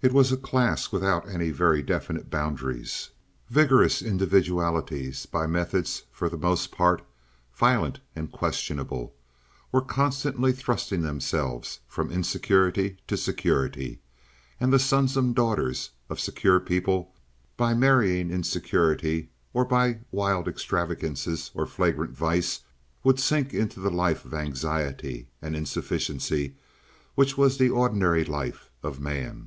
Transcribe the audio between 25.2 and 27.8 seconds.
and insufficiency which was the